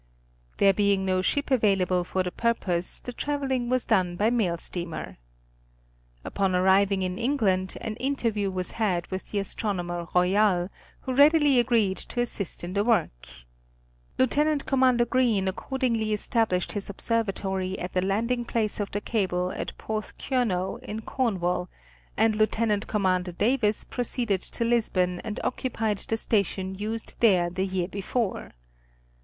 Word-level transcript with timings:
There 0.57 0.73
being 0.73 1.05
no 1.05 1.21
ship 1.21 1.51
available 1.51 2.03
for 2.03 2.23
the 2.23 2.31
purpose 2.31 2.99
the 2.99 3.13
traveling 3.13 3.69
was 3.69 3.85
done 3.85 4.15
by 4.15 4.31
mail 4.31 4.57
steamer. 4.57 5.19
Upon 6.25 6.55
arrival 6.55 7.03
in 7.03 7.19
England, 7.19 7.77
an 7.81 7.97
interview 7.97 8.49
was 8.49 8.71
had 8.71 9.05
with 9.11 9.27
the 9.29 9.37
Astronomer 9.37 10.07
Royal, 10.15 10.69
who 11.01 11.13
readily 11.13 11.59
agreed 11.59 11.97
to 11.97 12.19
assist 12.19 12.63
in 12.63 12.73
the 12.73 12.83
work. 12.83 13.27
Lieut. 14.17 14.65
Com. 14.65 14.97
Green 15.07 15.47
accordingly 15.47 16.13
established 16.13 16.71
his 16.71 16.89
observatory 16.89 17.77
at 17.77 17.93
the 17.93 18.01
landing 18.03 18.43
place 18.43 18.79
of 18.79 18.89
the 18.89 19.01
cable 19.01 19.51
at 19.51 19.77
Portheurnow 19.77 20.77
in 20.77 21.01
Cornwall, 21.03 21.69
and 22.17 22.35
Lieut. 22.35 22.87
Com. 22.87 23.21
Davis 23.21 23.83
proceeded 23.83 24.41
to 24.41 24.63
Lisbon 24.65 25.19
and 25.19 25.39
occupied 25.43 25.99
the 25.99 26.17
station 26.17 26.73
used 26.73 27.19
there 27.19 27.51
the 27.51 27.67
year 27.67 27.87
before. 27.87 28.53